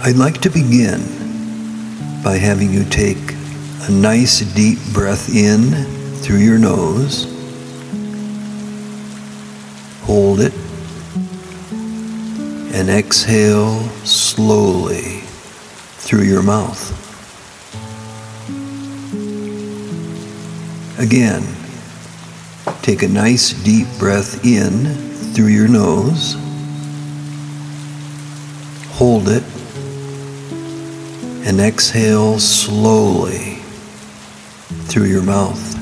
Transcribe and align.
I'd 0.00 0.14
like 0.14 0.40
to 0.42 0.48
begin 0.48 1.00
by 2.22 2.36
having 2.36 2.72
you 2.72 2.84
take 2.84 3.18
a 3.82 3.90
nice 3.90 4.40
deep 4.54 4.78
breath 4.92 5.28
in 5.34 5.72
through 6.20 6.38
your 6.38 6.56
nose, 6.56 7.24
hold 10.02 10.38
it, 10.40 10.52
and 12.72 12.88
exhale 12.88 13.80
slowly 14.04 15.20
through 15.98 16.22
your 16.22 16.44
mouth. 16.44 16.94
Again, 21.00 21.42
take 22.82 23.02
a 23.02 23.08
nice 23.08 23.52
deep 23.64 23.88
breath 23.98 24.44
in 24.44 24.94
through 25.34 25.48
your 25.48 25.68
nose, 25.68 26.36
hold 28.92 29.28
it, 29.28 29.42
and 31.48 31.62
exhale 31.62 32.38
slowly 32.38 33.54
through 34.84 35.06
your 35.06 35.22
mouth. 35.22 35.74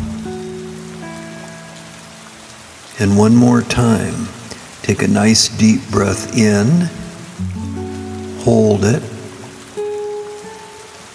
And 3.00 3.18
one 3.18 3.34
more 3.34 3.62
time, 3.62 4.28
take 4.82 5.02
a 5.02 5.08
nice 5.08 5.48
deep 5.58 5.80
breath 5.90 6.38
in, 6.38 6.88
hold 8.44 8.84
it, 8.84 9.02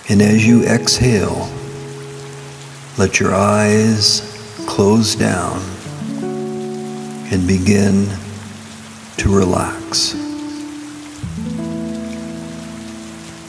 and 0.09 0.21
as 0.21 0.45
you 0.45 0.65
exhale, 0.65 1.49
let 2.97 3.21
your 3.21 3.33
eyes 3.33 4.19
close 4.67 5.15
down 5.15 5.61
and 7.31 7.47
begin 7.47 8.05
to 9.15 9.33
relax. 9.33 10.20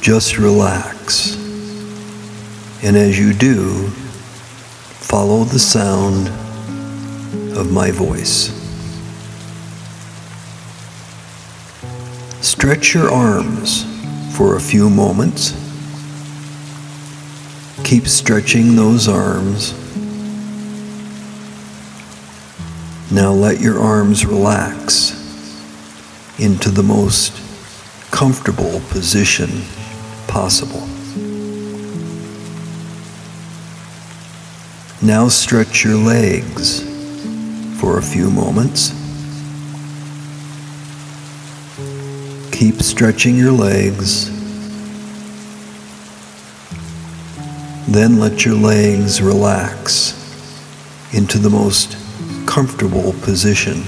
Just 0.03 0.37
relax. 0.37 1.37
And 2.83 2.97
as 2.97 3.17
you 3.17 3.33
do, 3.33 3.87
follow 4.99 5.45
the 5.45 5.61
sound 5.61 6.27
of 7.57 7.71
my 7.71 7.93
voice. 7.93 8.51
Stretch 12.45 12.95
your 12.95 13.13
arms 13.13 13.85
for 14.37 14.57
a 14.57 14.61
few 14.61 14.91
moments. 14.91 15.53
Keep 17.85 18.09
stretching 18.09 18.75
those 18.75 19.07
arms. 19.07 19.73
Now 23.13 23.31
let 23.31 23.61
your 23.61 23.79
arms 23.79 24.27
relax 24.27 25.13
into 26.41 26.71
the 26.71 26.83
most 26.83 27.41
comfortable 28.11 28.81
position 28.89 29.63
possible. 30.33 30.81
Now 35.03 35.29
stretch 35.29 35.85
your 35.85 35.97
legs 35.97 36.81
for 37.79 37.99
a 37.99 38.03
few 38.03 38.31
moments. 38.31 38.93
Keep 42.51 42.81
stretching 42.81 43.37
your 43.37 43.53
legs. 43.53 44.31
Then 47.87 48.19
let 48.19 48.47
your 48.47 48.55
legs 48.55 49.21
relax 49.21 50.15
into 51.13 51.37
the 51.37 51.51
most 51.51 51.99
comfortable 52.47 53.13
position. 53.21 53.83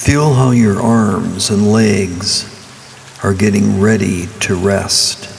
Feel 0.00 0.32
how 0.32 0.52
your 0.52 0.80
arms 0.80 1.50
and 1.50 1.70
legs 1.70 2.53
are 3.24 3.32
getting 3.32 3.80
ready 3.80 4.26
to 4.38 4.54
rest. 4.54 5.30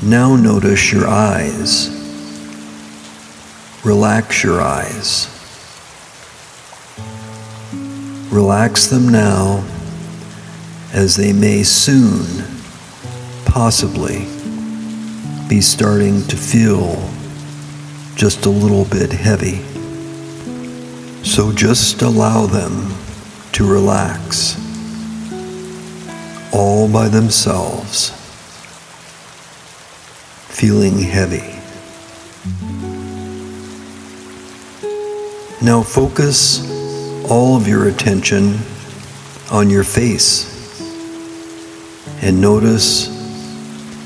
Now 0.00 0.36
notice 0.36 0.92
your 0.92 1.08
eyes. 1.08 1.88
Relax 3.84 4.44
your 4.44 4.60
eyes. 4.60 5.26
Relax 8.30 8.86
them 8.86 9.08
now 9.08 9.66
as 10.92 11.16
they 11.16 11.32
may 11.32 11.64
soon, 11.64 12.44
possibly, 13.46 14.26
be 15.48 15.60
starting 15.60 16.22
to 16.28 16.36
feel 16.36 17.02
just 18.14 18.46
a 18.46 18.50
little 18.50 18.84
bit 18.84 19.10
heavy. 19.10 19.56
So 21.24 21.50
just 21.50 22.00
allow 22.02 22.46
them 22.46 22.94
to 23.54 23.68
relax 23.68 24.65
all 26.52 26.88
by 26.88 27.08
themselves, 27.08 28.10
feeling 30.48 30.98
heavy. 30.98 31.52
Now 35.62 35.82
focus 35.82 36.60
all 37.30 37.56
of 37.56 37.66
your 37.66 37.88
attention 37.88 38.58
on 39.50 39.70
your 39.70 39.84
face 39.84 40.52
and 42.22 42.40
notice 42.40 43.08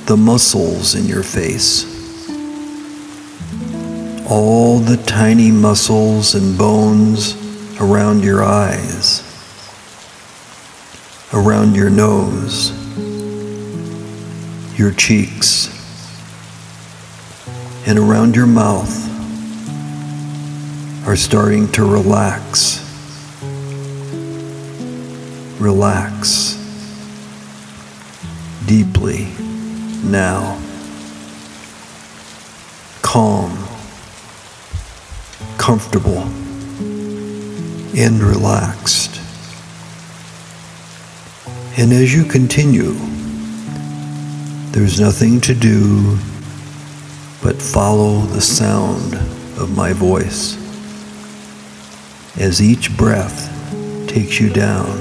the 0.07 0.17
muscles 0.17 0.95
in 0.95 1.07
your 1.07 1.23
face. 1.23 1.87
All 4.31 4.79
the 4.79 4.97
tiny 5.07 5.51
muscles 5.51 6.35
and 6.35 6.57
bones 6.57 7.37
around 7.81 8.23
your 8.23 8.43
eyes 8.45 9.30
around 11.33 11.77
your 11.77 11.91
nose, 11.91 12.73
your 14.79 14.91
cheeks, 14.93 15.69
and 17.87 17.99
around 17.99 18.35
your 18.35 18.47
mouth 18.47 18.91
are 21.07 21.17
starting 21.17 21.71
to 21.73 21.85
relax. 21.85 22.87
Relax 25.61 26.57
deeply 28.67 29.29
now. 30.05 30.61
Calm, 33.03 33.57
comfortable, 35.59 36.23
and 37.97 38.23
relaxed. 38.23 39.00
And 41.79 41.93
as 41.93 42.13
you 42.13 42.25
continue, 42.25 42.95
there's 44.73 45.01
nothing 45.01 45.41
to 45.43 45.55
do 45.55 46.19
but 47.43 47.63
follow 47.63 48.21
the 48.21 48.41
sound 48.41 49.15
of 49.59 49.75
my 49.77 49.93
voice 49.93 50.57
as 52.39 52.61
each 52.61 52.97
breath 52.97 53.49
takes 54.09 54.41
you 54.41 54.51
down 54.51 54.99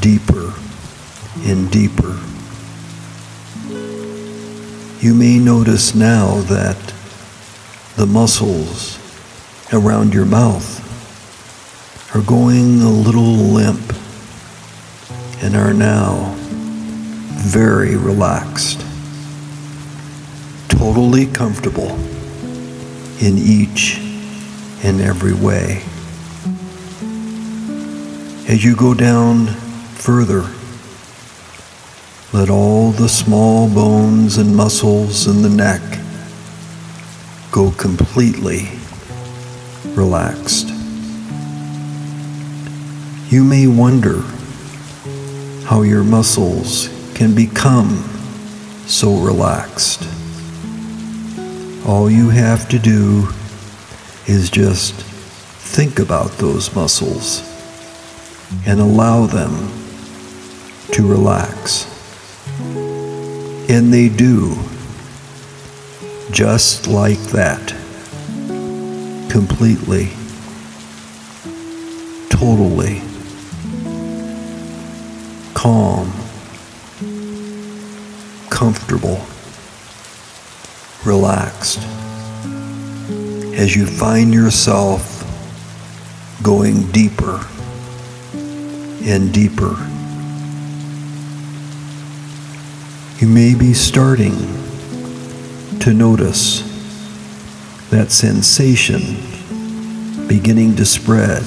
deeper 0.00 0.52
and 1.44 1.70
deeper. 1.70 2.18
You 5.00 5.14
may 5.14 5.38
notice 5.38 5.94
now 5.94 6.40
that 6.42 6.76
the 7.96 8.06
muscles 8.06 8.98
around 9.72 10.14
your 10.14 10.26
mouth 10.26 10.80
are 12.14 12.22
going 12.22 12.80
a 12.80 12.90
little 12.90 13.22
limp 13.22 13.92
and 15.42 15.56
are 15.56 15.74
now 15.74 16.34
very 17.42 17.96
relaxed, 17.96 18.80
totally 20.68 21.26
comfortable 21.26 21.90
in 23.20 23.36
each 23.36 23.98
and 24.84 25.00
every 25.00 25.32
way. 25.32 25.82
As 28.48 28.64
you 28.64 28.76
go 28.76 28.94
down 28.94 29.46
further, 29.46 30.48
let 32.32 32.48
all 32.48 32.92
the 32.92 33.08
small 33.08 33.68
bones 33.68 34.38
and 34.38 34.54
muscles 34.54 35.26
in 35.26 35.42
the 35.42 35.50
neck 35.50 35.82
go 37.50 37.72
completely 37.72 38.68
relaxed. 39.94 40.68
You 43.30 43.42
may 43.44 43.66
wonder 43.66 44.22
how 45.72 45.80
your 45.80 46.04
muscles 46.04 46.90
can 47.14 47.34
become 47.34 47.88
so 48.86 49.16
relaxed. 49.16 50.06
All 51.86 52.10
you 52.10 52.28
have 52.28 52.68
to 52.68 52.78
do 52.78 53.26
is 54.26 54.50
just 54.50 54.92
think 54.92 55.98
about 55.98 56.30
those 56.32 56.74
muscles 56.74 57.40
and 58.66 58.80
allow 58.80 59.24
them 59.24 59.72
to 60.92 61.08
relax. 61.08 61.86
And 63.70 63.90
they 63.90 64.10
do, 64.10 64.54
just 66.32 66.86
like 66.86 67.22
that, 67.32 67.68
completely, 69.30 70.10
totally 72.28 73.11
calm, 75.54 76.10
comfortable, 78.50 79.20
relaxed. 81.04 81.80
As 83.54 83.76
you 83.76 83.86
find 83.86 84.32
yourself 84.32 85.22
going 86.42 86.90
deeper 86.90 87.46
and 89.04 89.32
deeper. 89.32 89.76
You 93.18 93.28
may 93.28 93.54
be 93.54 93.72
starting 93.74 94.34
to 95.80 95.92
notice 95.92 96.62
that 97.90 98.10
sensation 98.10 99.16
beginning 100.26 100.76
to 100.76 100.84
spread 100.84 101.42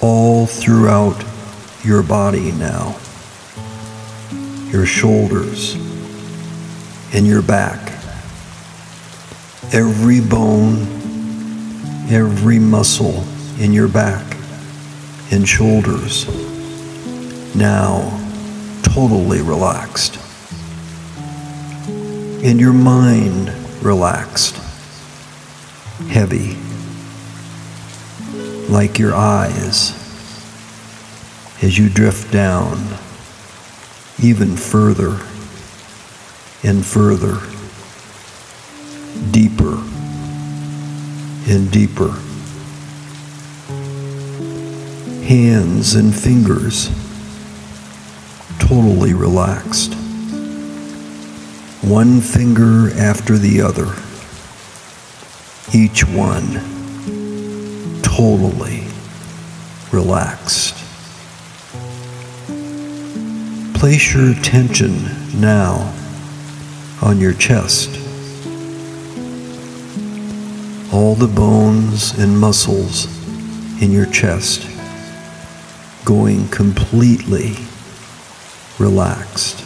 all 0.00 0.46
throughout 0.46 1.24
your 1.82 2.02
body 2.02 2.52
now. 2.52 2.96
Your 4.70 4.84
shoulders 4.84 5.74
and 7.14 7.26
your 7.26 7.42
back. 7.42 7.92
Every 9.72 10.20
bone, 10.20 10.82
every 12.10 12.58
muscle 12.58 13.24
in 13.58 13.72
your 13.72 13.88
back 13.88 14.36
and 15.30 15.48
shoulders 15.48 16.26
now 17.54 18.22
totally 18.82 19.40
relaxed. 19.40 20.18
And 22.44 22.60
your 22.60 22.72
mind 22.72 23.50
relaxed, 23.82 24.56
heavy, 26.08 26.56
like 28.70 28.98
your 28.98 29.14
eyes 29.14 29.92
as 31.62 31.78
you 31.78 31.88
drift 31.88 32.30
down 32.32 32.76
even 34.22 34.56
further 34.56 35.20
and 36.62 36.84
further, 36.84 37.38
deeper 39.30 39.74
and 41.48 41.70
deeper. 41.70 42.10
Hands 45.26 45.94
and 45.94 46.14
fingers 46.14 46.88
totally 48.58 49.12
relaxed. 49.12 49.94
One 51.82 52.20
finger 52.20 52.90
after 52.98 53.36
the 53.36 53.60
other, 53.60 53.94
each 55.72 56.04
one 56.04 56.54
totally 58.02 58.88
relaxed. 59.92 60.75
Place 63.86 64.14
your 64.14 64.32
attention 64.32 65.40
now 65.40 65.94
on 67.00 67.20
your 67.20 67.34
chest. 67.34 67.88
All 70.92 71.14
the 71.14 71.30
bones 71.32 72.18
and 72.18 72.36
muscles 72.36 73.06
in 73.80 73.92
your 73.92 74.06
chest 74.06 74.68
going 76.04 76.48
completely 76.48 77.54
relaxed. 78.80 79.64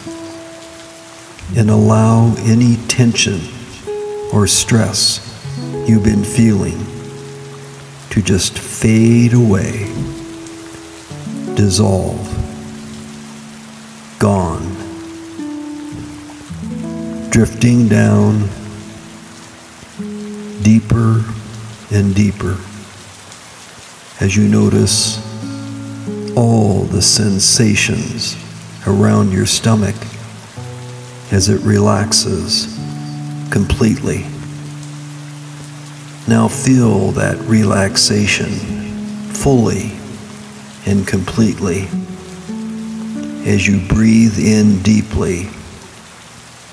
And 1.56 1.70
allow 1.70 2.34
any 2.40 2.76
tension 2.88 3.40
or 4.34 4.46
stress 4.46 5.26
you've 5.88 6.04
been 6.04 6.24
feeling 6.24 6.84
to 8.10 8.20
just 8.20 8.58
fade 8.58 9.32
away, 9.32 9.86
dissolve, 11.54 12.39
drifting 17.30 17.86
down 17.86 18.40
deeper 20.62 21.24
and 21.92 22.12
deeper 22.12 22.58
as 24.20 24.36
you 24.36 24.48
notice 24.48 25.18
all 26.36 26.82
the 26.82 27.00
sensations 27.00 28.36
around 28.88 29.30
your 29.30 29.46
stomach 29.46 29.94
as 31.30 31.48
it 31.48 31.60
relaxes 31.60 32.66
completely. 33.52 34.26
Now 36.26 36.48
feel 36.48 37.12
that 37.12 37.38
relaxation 37.42 38.50
fully 39.34 39.92
and 40.84 41.06
completely 41.06 41.88
as 43.48 43.68
you 43.68 43.86
breathe 43.86 44.38
in 44.38 44.82
deeply 44.82 45.48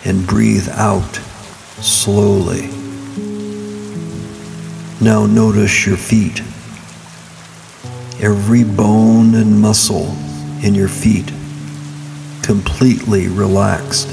and 0.06 0.26
breathe 0.26 0.70
out 0.70 1.16
slowly. 1.82 2.68
Now 5.00 5.26
notice 5.26 5.86
your 5.86 5.98
feet. 5.98 6.42
Every 8.20 8.64
bone 8.64 9.36
and 9.36 9.62
muscle 9.62 10.08
in 10.64 10.74
your 10.74 10.88
feet 10.88 11.32
completely 12.42 13.28
relaxed 13.28 14.08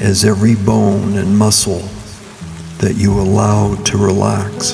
as 0.00 0.24
every 0.24 0.54
bone 0.54 1.16
and 1.16 1.38
muscle 1.38 1.82
that 2.78 2.94
you 2.96 3.18
allow 3.20 3.74
to 3.84 3.96
relax 3.96 4.72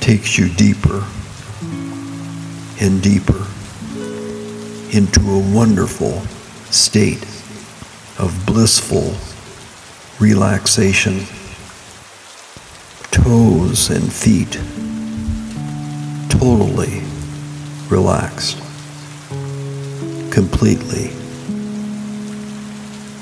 takes 0.00 0.38
you 0.38 0.48
deeper 0.54 1.04
and 2.80 3.02
deeper 3.02 3.46
into 4.92 5.20
a 5.20 5.54
wonderful 5.54 6.22
state 6.70 7.22
of 8.18 8.42
blissful 8.46 9.14
relaxation. 10.20 11.20
Toes 13.10 13.90
and 13.90 14.12
feet 14.12 14.52
totally 16.28 17.02
relaxed, 17.88 18.58
completely 20.30 21.10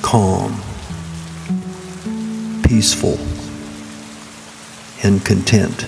calm 0.02 0.62
peaceful 2.66 3.16
and 5.04 5.24
content. 5.24 5.86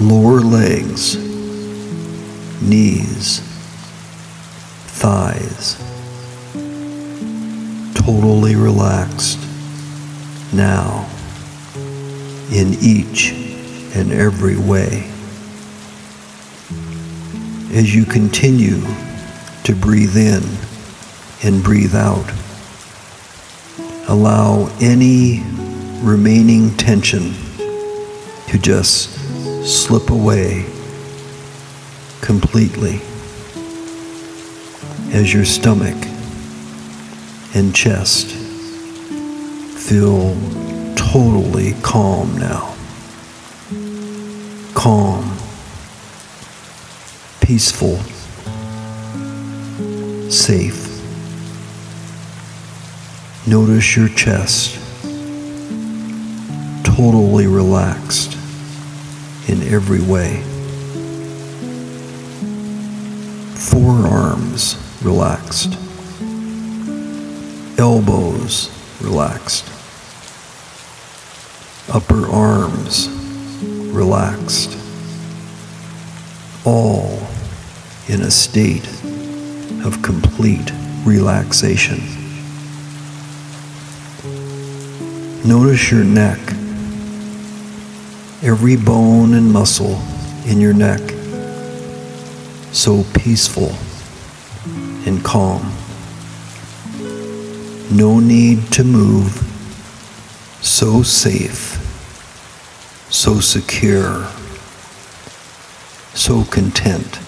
Lower 0.00 0.40
legs, 0.40 1.16
knees, 2.62 3.51
thighs, 5.02 5.76
totally 7.92 8.54
relaxed. 8.54 9.40
Now 10.52 11.08
in 12.52 12.76
each 12.80 13.32
and 13.96 14.12
every 14.12 14.56
way. 14.56 15.10
As 17.76 17.92
you 17.92 18.04
continue 18.04 18.80
to 19.64 19.74
breathe 19.74 20.16
in 20.16 20.44
and 21.42 21.64
breathe 21.64 21.96
out, 21.96 22.30
allow 24.08 24.70
any 24.80 25.42
remaining 26.00 26.76
tension 26.76 27.34
to 28.46 28.56
just 28.56 29.10
slip 29.64 30.10
away 30.10 30.64
completely 32.20 33.00
as 35.12 35.32
your 35.32 35.44
stomach 35.44 36.06
and 37.54 37.74
chest 37.74 38.28
feel 39.76 40.34
totally 40.96 41.74
calm 41.82 42.34
now. 42.38 42.74
Calm, 44.72 45.36
peaceful, 47.42 47.98
safe. 50.30 50.88
Notice 53.46 53.94
your 53.94 54.08
chest 54.08 54.78
totally 56.84 57.46
relaxed 57.46 58.34
in 59.46 59.62
every 59.62 60.00
way. 60.00 60.42
Forearms 63.56 64.91
relaxed. 65.04 65.76
Elbows 67.78 68.70
relaxed. 69.00 69.66
Upper 71.92 72.26
arms 72.26 73.08
relaxed. 73.92 74.78
All 76.64 77.18
in 78.08 78.22
a 78.22 78.30
state 78.30 78.86
of 79.84 80.00
complete 80.02 80.70
relaxation. 81.04 82.00
Notice 85.44 85.90
your 85.90 86.04
neck, 86.04 86.38
every 88.42 88.76
bone 88.76 89.34
and 89.34 89.52
muscle 89.52 90.00
in 90.46 90.60
your 90.60 90.72
neck 90.72 91.00
so 92.72 93.04
peaceful 93.14 93.70
and 95.06 95.24
calm. 95.24 95.72
No 97.90 98.20
need 98.20 98.72
to 98.72 98.84
move, 98.84 99.32
so 100.60 101.02
safe, 101.02 101.78
so 103.10 103.40
secure, 103.40 104.26
so 106.14 106.44
content. 106.44 107.18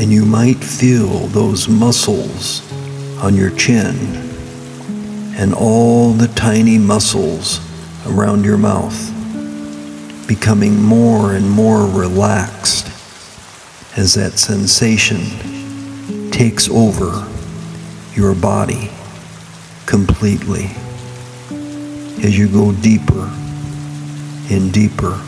And 0.00 0.12
you 0.12 0.24
might 0.24 0.62
feel 0.62 1.26
those 1.28 1.68
muscles 1.68 2.62
on 3.22 3.34
your 3.34 3.50
chin 3.50 3.96
and 5.36 5.54
all 5.54 6.12
the 6.12 6.28
tiny 6.28 6.78
muscles 6.78 7.60
around 8.06 8.44
your 8.44 8.58
mouth 8.58 9.14
becoming 10.26 10.80
more 10.80 11.34
and 11.34 11.50
more 11.50 11.86
relaxed 11.86 12.87
as 13.98 14.14
that 14.14 14.38
sensation 14.38 15.18
takes 16.30 16.68
over 16.70 17.26
your 18.14 18.32
body 18.32 18.88
completely 19.86 20.66
as 22.22 22.38
you 22.38 22.48
go 22.48 22.70
deeper 22.74 23.28
and 24.50 24.72
deeper 24.72 25.20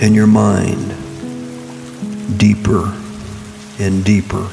and 0.00 0.14
your 0.14 0.28
mind 0.28 0.94
deeper 2.38 2.84
and 3.80 4.04
deeper 4.04 4.48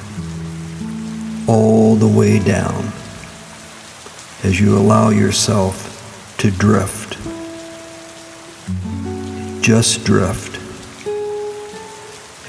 all 1.48 1.96
the 1.96 2.08
way 2.08 2.40
down 2.40 2.92
as 4.42 4.60
you 4.60 4.76
allow 4.76 5.10
yourself 5.10 6.34
to 6.40 6.50
drift 6.50 7.16
just 9.62 10.04
drift 10.04 10.49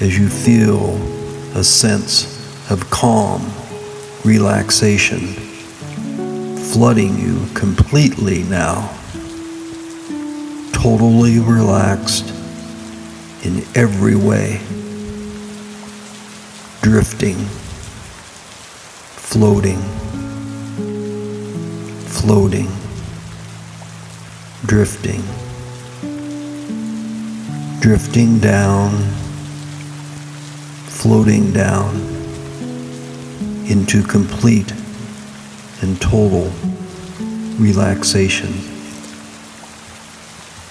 as 0.01 0.17
you 0.17 0.27
feel 0.27 0.95
a 1.55 1.63
sense 1.63 2.25
of 2.71 2.89
calm, 2.89 3.41
relaxation 4.25 5.19
flooding 6.73 7.17
you 7.19 7.45
completely 7.53 8.43
now. 8.43 8.89
Totally 10.73 11.39
relaxed 11.39 12.29
in 13.45 13.63
every 13.75 14.15
way. 14.15 14.59
Drifting, 16.81 17.37
floating, 19.15 19.81
floating, 22.07 22.69
drifting 24.65 25.23
drifting 27.81 28.37
down, 28.37 28.91
floating 31.01 31.51
down 31.51 31.95
into 33.67 34.03
complete 34.03 34.71
and 35.81 35.99
total 35.99 36.51
relaxation. 37.57 38.53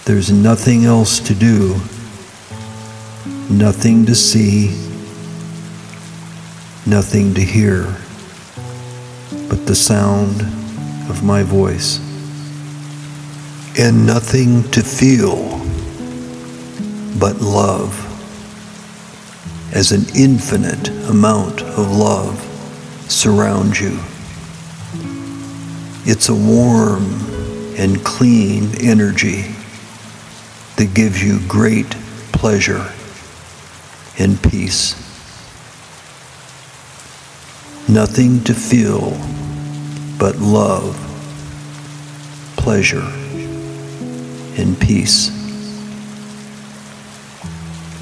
There's 0.04 0.30
nothing 0.30 0.84
else 0.84 1.18
to 1.18 1.34
do, 1.34 1.74
nothing 3.50 4.06
to 4.06 4.14
see, 4.14 4.68
nothing 6.86 7.34
to 7.34 7.40
hear 7.40 7.92
but 9.48 9.66
the 9.66 9.74
sound 9.74 10.42
of 11.10 11.24
my 11.24 11.42
voice, 11.42 11.98
and 13.76 14.06
nothing 14.06 14.62
to 14.70 14.80
feel 14.80 15.58
but 17.18 17.40
love, 17.40 18.06
as 19.72 19.92
an 19.92 20.04
infinite 20.16 20.88
amount 21.08 21.62
of 21.62 21.96
love 21.96 22.38
surrounds 23.08 23.80
you. 23.80 23.98
It's 26.04 26.28
a 26.28 26.34
warm 26.34 27.04
and 27.78 28.04
clean 28.04 28.70
energy 28.80 29.42
that 30.76 30.92
gives 30.94 31.22
you 31.22 31.40
great 31.46 31.90
pleasure 32.32 32.92
and 34.18 34.42
peace. 34.42 34.96
Nothing 37.88 38.42
to 38.44 38.54
feel 38.54 39.10
but 40.18 40.36
love, 40.36 40.96
pleasure, 42.56 43.08
and 44.60 44.78
peace. 44.80 45.30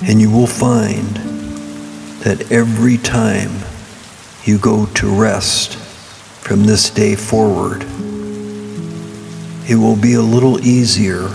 And 0.09 0.21
you 0.21 0.31
will 0.31 0.47
find 0.47 1.28
that 2.21 2.51
every 2.51 2.99
time 2.99 3.51
you 4.45 4.59
go 4.59 4.87
to 4.87 5.09
rest 5.09 5.77
from 5.77 6.65
this 6.65 6.91
day 6.91 7.15
forward, 7.15 7.83
it 9.69 9.77
will 9.77 9.97
be 9.97 10.15
a 10.15 10.23
little 10.23 10.59
easier 10.65 11.29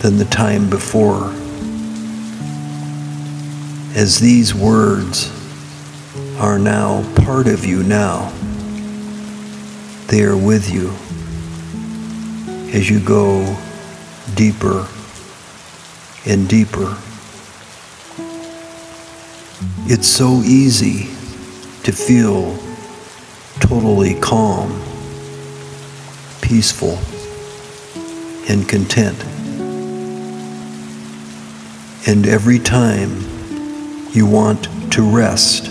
than 0.00 0.18
the 0.18 0.24
time 0.24 0.68
before. 0.68 1.32
As 3.94 4.18
these 4.18 4.54
words 4.54 5.30
are 6.38 6.58
now 6.58 7.04
part 7.24 7.46
of 7.46 7.64
you 7.64 7.82
now, 7.82 8.32
they 10.08 10.22
are 10.24 10.36
with 10.36 10.70
you 10.70 10.90
as 12.76 12.90
you 12.90 12.98
go 12.98 13.56
deeper 14.34 14.88
and 16.26 16.48
deeper. 16.48 16.96
It's 19.84 20.06
so 20.06 20.42
easy 20.42 21.08
to 21.82 21.90
feel 21.90 22.56
totally 23.58 24.14
calm, 24.14 24.80
peaceful, 26.40 27.00
and 28.48 28.68
content. 28.68 29.20
And 32.06 32.28
every 32.28 32.60
time 32.60 33.10
you 34.12 34.24
want 34.24 34.68
to 34.92 35.02
rest 35.02 35.66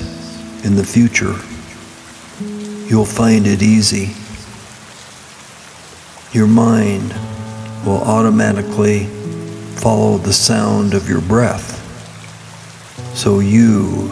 in 0.65 0.75
the 0.75 0.83
future, 0.83 1.35
you'll 2.89 3.05
find 3.05 3.47
it 3.47 3.61
easy. 3.61 4.13
Your 6.33 6.47
mind 6.47 7.13
will 7.85 8.01
automatically 8.01 9.05
follow 9.77 10.17
the 10.17 10.33
sound 10.33 10.93
of 10.93 11.07
your 11.07 11.21
breath 11.21 11.80
so 13.13 13.39
you 13.39 14.09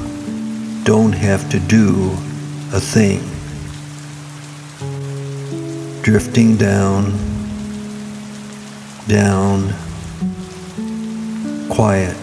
don't 0.84 1.14
have 1.14 1.50
to 1.50 1.60
do 1.60 2.12
a 2.74 2.80
thing. 2.80 3.20
Drifting 6.02 6.58
down, 6.58 7.12
down, 9.08 9.74
quiet, 11.70 12.18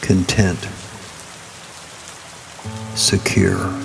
content, 0.00 0.68
secure. 2.94 3.83